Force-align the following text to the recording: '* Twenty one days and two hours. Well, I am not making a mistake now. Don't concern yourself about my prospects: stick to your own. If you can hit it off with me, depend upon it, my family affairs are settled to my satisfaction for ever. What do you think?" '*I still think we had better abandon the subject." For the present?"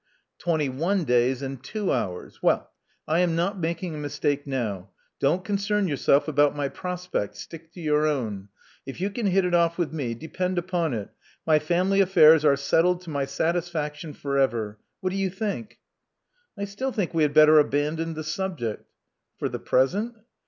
'* 0.23 0.37
Twenty 0.39 0.67
one 0.67 1.03
days 1.03 1.43
and 1.43 1.63
two 1.63 1.91
hours. 1.93 2.41
Well, 2.41 2.71
I 3.07 3.19
am 3.19 3.35
not 3.35 3.59
making 3.59 3.93
a 3.93 3.99
mistake 3.99 4.47
now. 4.47 4.89
Don't 5.19 5.45
concern 5.45 5.87
yourself 5.87 6.27
about 6.27 6.55
my 6.55 6.69
prospects: 6.69 7.41
stick 7.41 7.71
to 7.73 7.79
your 7.79 8.07
own. 8.07 8.49
If 8.83 8.99
you 8.99 9.11
can 9.11 9.27
hit 9.27 9.45
it 9.45 9.53
off 9.53 9.77
with 9.77 9.93
me, 9.93 10.15
depend 10.15 10.57
upon 10.57 10.95
it, 10.95 11.09
my 11.45 11.59
family 11.59 12.01
affairs 12.01 12.43
are 12.43 12.55
settled 12.55 13.01
to 13.01 13.11
my 13.11 13.25
satisfaction 13.25 14.13
for 14.15 14.39
ever. 14.39 14.79
What 15.01 15.11
do 15.11 15.17
you 15.17 15.29
think?" 15.29 15.77
'*I 16.57 16.65
still 16.65 16.91
think 16.91 17.13
we 17.13 17.21
had 17.21 17.35
better 17.35 17.59
abandon 17.59 18.15
the 18.15 18.23
subject." 18.23 18.89
For 19.37 19.49
the 19.49 19.59
present?" 19.59 20.15